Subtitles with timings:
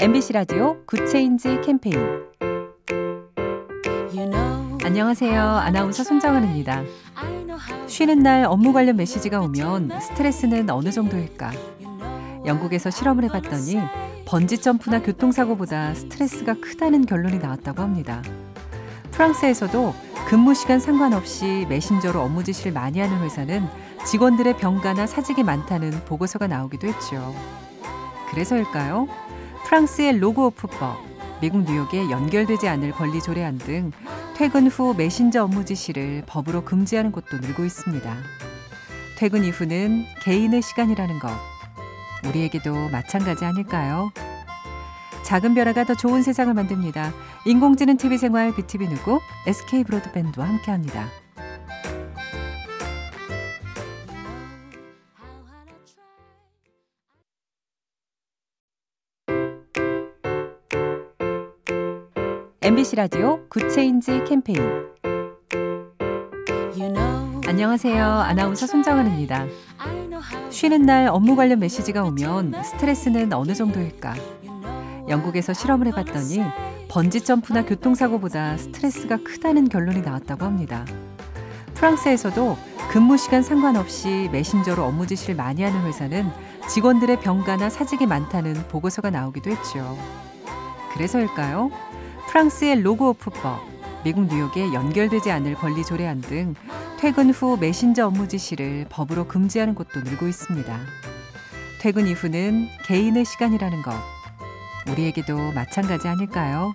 [0.00, 1.98] MBC 라디오 Good Change 캠페인
[4.84, 5.42] 안녕하세요.
[5.42, 6.84] 아나운서 손정은입니다.
[7.88, 11.50] 쉬는 날 업무 관련 메시지가 오면 스트레스는 어느 정도일까?
[12.46, 13.80] 영국에서 실험을 해봤더니
[14.24, 18.22] 번지 점프나 교통사고보다 스트레스가 크다는 결론이 나왔다고 합니다.
[19.10, 19.94] 프랑스에서도
[20.28, 23.66] 근무 시간 상관없이 메신저로 업무 지시를 많이 하는 회사는
[24.06, 27.34] 직원들의 병가나 사직이 많다는 보고서가 나오기도 했죠.
[28.30, 29.27] 그래서일까요?
[29.68, 30.96] 프랑스의 로그오프법,
[31.42, 33.92] 미국 뉴욕에 연결되지 않을 권리 조례안 등
[34.34, 38.16] 퇴근 후 메신저 업무 지시를 법으로 금지하는 곳도 늘고 있습니다.
[39.18, 41.30] 퇴근 이후는 개인의 시간이라는 것.
[42.26, 44.10] 우리에게도 마찬가지 아닐까요?
[45.22, 47.12] 작은 변화가 더 좋은 세상을 만듭니다.
[47.44, 51.10] 인공지능 TV 생활 BTV 누구 SK 브로드밴드와 함께합니다.
[62.68, 64.60] MBC 라디오 Good Change 캠페인
[67.46, 68.04] 안녕하세요.
[68.04, 69.46] 아나운서 손정은입니다.
[70.50, 74.14] 쉬는 날 업무 관련 메시지가 오면 스트레스는 어느 정도일까?
[75.08, 76.42] 영국에서 실험을 해봤더니
[76.90, 80.84] 번지 점프나 교통사고보다 스트레스가 크다는 결론이 나왔다고 합니다.
[81.72, 82.58] 프랑스에서도
[82.90, 86.30] 근무 시간 상관없이 메신저로 업무 지시를 많이 하는 회사는
[86.68, 89.96] 직원들의 병가나 사직이 많다는 보고서가 나오기도 했죠.
[90.92, 91.70] 그래서일까요?
[92.28, 93.58] 프랑스의 로그오프법,
[94.04, 96.54] 미국 뉴욕에 연결되지 않을 권리 조례안 등
[96.98, 100.78] 퇴근 후 메신저 업무 지시를 법으로 금지하는 곳도 늘고 있습니다.
[101.80, 103.92] 퇴근 이후는 개인의 시간이라는 것.
[104.90, 106.74] 우리에게도 마찬가지 아닐까요?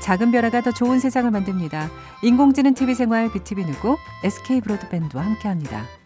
[0.00, 1.88] 작은 변화가 더 좋은 세상을 만듭니다.
[2.22, 6.01] 인공지능 TV 생활 BTV 누구 SK 브로드밴드와 함께합니다.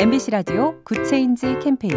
[0.00, 1.94] MBC 라디오 Good Change 캠페인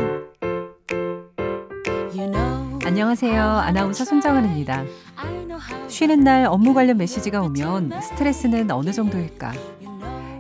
[2.84, 3.42] 안녕하세요.
[3.42, 4.84] 아나운서 손정은입니다.
[5.88, 9.54] 쉬는 날 업무 관련 메시지가 오면 스트레스는 어느 정도일까?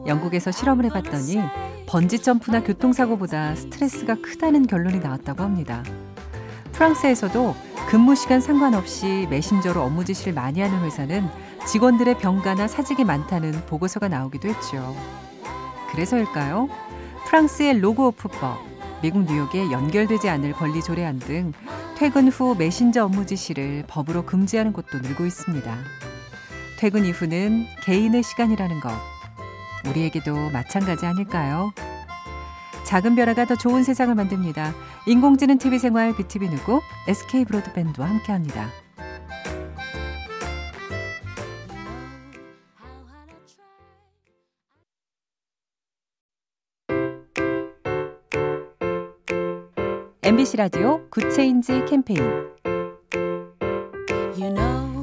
[0.05, 1.39] 영국에서 실험을 해봤더니
[1.87, 5.85] 번지 점프나 교통사고보다 스트레스가 크다는 결론이 나왔다고 합니다.
[6.73, 7.55] 프랑스에서도
[7.87, 11.29] 근무 시간 상관없이 메신저로 업무 지시를 많이 하는 회사는
[11.65, 14.93] 직원들의 병가나 사직이 많다는 보고서가 나오기도 했죠.
[15.93, 16.67] 그래서일까요?
[17.33, 18.59] 프랑스의 로그오프법,
[19.01, 21.51] 미국 뉴욕에 연결되지 않을 권리 조례안 등
[21.97, 25.75] 퇴근 후 메신저 업무 지시를 법으로 금지하는 곳도 늘고 있습니다.
[26.77, 28.91] 퇴근 이후는 개인의 시간이라는 것.
[29.89, 31.73] 우리에게도 마찬가지 아닐까요?
[32.85, 34.71] 작은 변화가 더 좋은 세상을 만듭니다.
[35.07, 38.82] 인공지능 TV 생활 BTV 누구 SK 브로드밴드와 함께합니다.
[50.25, 52.17] MBC 라디오 Good Change 캠페인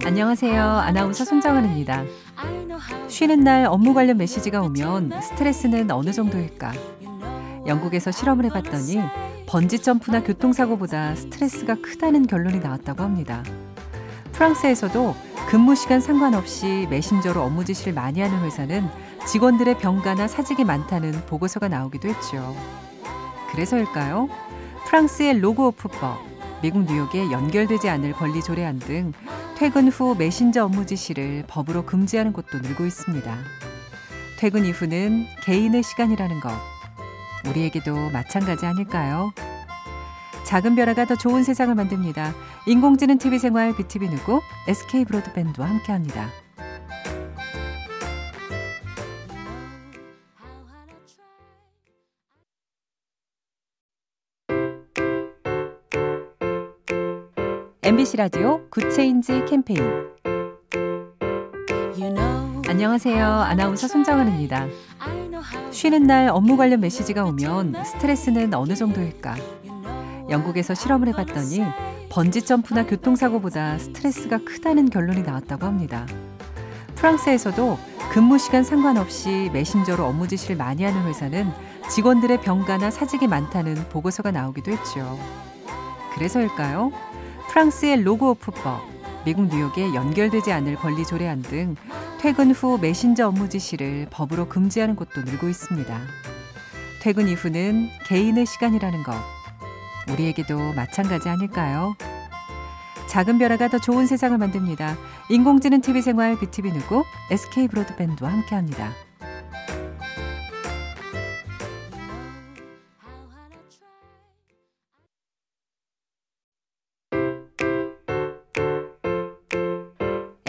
[0.03, 0.63] 안녕하세요.
[0.63, 2.05] 아나운서 손정은입니다.
[3.09, 6.73] 쉬는 날 업무 관련 메시지가 오면 스트레스는 어느 정도일까?
[7.67, 8.99] 영국에서 실험을 해봤더니
[9.47, 13.45] 번지 점프나 교통사고보다 스트레스가 크다는 결론이 나왔다고 합니다.
[14.33, 15.15] 프랑스에서도
[15.51, 18.89] 근무 시간 상관없이 메신저로 업무 지시를 많이 하는 회사는
[19.27, 22.57] 직원들의 병가나 사직이 많다는 보고서가 나오기도 했죠.
[23.51, 24.29] 그래서일까요?
[24.91, 26.19] 프랑스의 로그오프법,
[26.63, 29.13] 미국 뉴욕에 연결되지 않을 권리 조례안 등
[29.57, 33.39] 퇴근 후 메신저 업무 지시를 법으로 금지하는 곳도 늘고 있습니다.
[34.37, 36.51] 퇴근 이후는 개인의 시간이라는 것.
[37.49, 39.33] 우리에게도 마찬가지 아닐까요?
[40.43, 42.35] 작은 변화가 더 좋은 세상을 만듭니다.
[42.67, 46.31] 인공지능 TV 생활 BTV 누구 SK 브로드밴드와 함께합니다.
[57.91, 59.83] MBC 라디오 Good Change 캠페인
[62.69, 63.27] 안녕하세요.
[63.27, 64.69] 아나운서 손정은입니다.
[65.73, 69.35] 쉬는 날 업무 관련 메시지가 오면 스트레스는 어느 정도일까?
[70.31, 71.65] 영국에서 실험을 해봤더니
[72.11, 76.07] 번지 점프나 교통사고보다 스트레스가 크다는 결론이 나왔다고 합니다.
[76.95, 77.77] 프랑스에서도
[78.13, 81.51] 근무 시간 상관없이 메신저로 업무 지시를 많이 하는 회사는
[81.91, 85.19] 직원들의 병가나 사직이 많다는 보고서가 나오기도 했죠.
[86.15, 86.93] 그래서일까요?
[87.51, 88.81] 프랑스의 로그오프법,
[89.25, 91.75] 미국 뉴욕에 연결되지 않을 권리 조례안 등
[92.21, 96.01] 퇴근 후 메신저 업무 지시를 법으로 금지하는 곳도 늘고 있습니다.
[97.03, 99.15] 퇴근 이후는 개인의 시간이라는 것.
[100.13, 101.97] 우리에게도 마찬가지 아닐까요?
[103.09, 104.97] 작은 변화가 더 좋은 세상을 만듭니다.
[105.29, 109.10] 인공지능 TV 생활 BTV 누구 SK 브로드밴드와 함께합니다.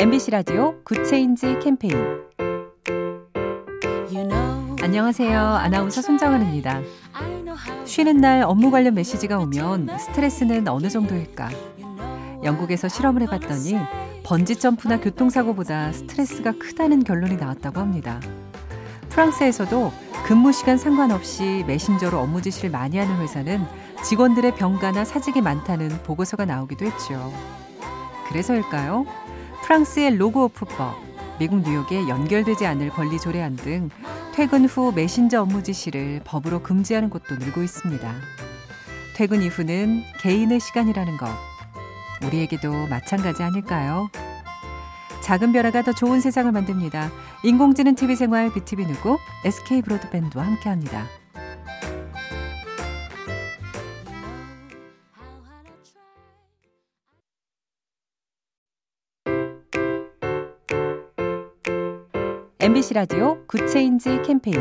[0.01, 1.95] MBC 라디오 Good Change 캠페인
[4.81, 5.39] 안녕하세요.
[5.39, 6.81] 아나운서 손정은입니다.
[7.85, 11.51] 쉬는 날 업무 관련 메시지가 오면 스트레스는 어느 정도일까?
[12.43, 13.75] 영국에서 실험을 해봤더니
[14.23, 18.19] 번지 점프나 교통사고보다 스트레스가 크다는 결론이 나왔다고 합니다.
[19.09, 19.93] 프랑스에서도
[20.25, 23.63] 근무 시간 상관없이 메신저로 업무 지시를 많이 하는 회사는
[24.03, 27.31] 직원들의 병가나 사직이 많다는 보고서가 나오기도 했죠.
[28.29, 29.05] 그래서일까요?
[29.71, 30.97] 프랑스의 로그오프법,
[31.39, 33.89] 미국 뉴욕의 연결되지 않을 권리 조례안 등
[34.33, 38.13] 퇴근 후 메신저 업무 지시를 법으로 금지하는 곳도 늘고 있습니다.
[39.15, 41.29] 퇴근 이후는 개인의 시간이라는 것.
[42.25, 44.09] 우리에게도 마찬가지 아닐까요?
[45.21, 47.09] 작은 변화가 더 좋은 세상을 만듭니다.
[47.45, 51.20] 인공지능 TV 생활 BTV 누구 SK 브로드밴드와 함께합니다.
[62.61, 64.55] MBC 라디오 Good Change 캠페인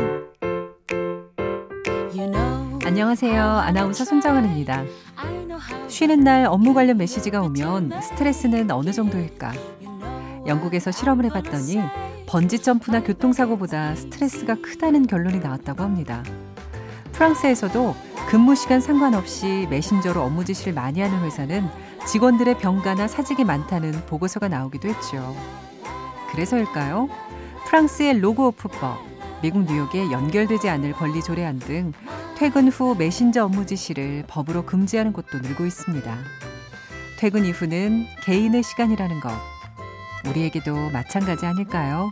[2.83, 3.43] 안녕하세요.
[3.43, 4.83] 아나운서 손정은입니다.
[5.87, 9.53] 쉬는 날 업무 관련 메시지가 오면 스트레스는 어느 정도일까?
[10.47, 11.77] 영국에서 실험을 해봤더니
[12.25, 16.23] 번지 점프나 교통사고보다 스트레스가 크다는 결론이 나왔다고 합니다.
[17.11, 17.95] 프랑스에서도
[18.27, 21.69] 근무 시간 상관없이 메신저로 업무 지시를 많이 하는 회사는
[22.07, 25.35] 직원들의 병가나 사직이 많다는 보고서가 나오기도 했죠.
[26.31, 27.07] 그래서일까요?
[27.71, 28.99] 프랑스의 로그오프법,
[29.41, 31.93] 미국 뉴욕의 연결되지 않을 권리 조례안 등
[32.37, 36.17] 퇴근 후 메신저 업무 지시를 법으로 금지하는 곳도 늘고 있습니다.
[37.17, 39.31] 퇴근 이후는 개인의 시간이라는 것.
[40.27, 42.11] 우리에게도 마찬가지 아닐까요?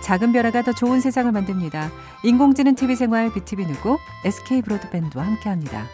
[0.00, 1.90] 작은 변화가 더 좋은 세상을 만듭니다.
[2.24, 5.84] 인공지능 TV 생활 BTV 누구 SK 브로드밴드와 함께합니다.